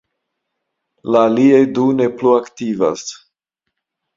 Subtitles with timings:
[1.15, 3.05] La aliaj du ne plu aktivas.